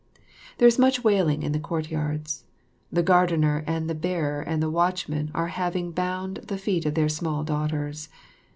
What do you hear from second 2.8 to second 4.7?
The gardener and the bearer and the